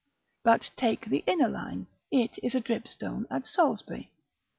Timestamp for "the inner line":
1.05-1.85